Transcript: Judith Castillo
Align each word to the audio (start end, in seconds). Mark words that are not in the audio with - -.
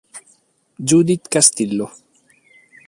Judith 0.89 1.29
Castillo 1.29 1.85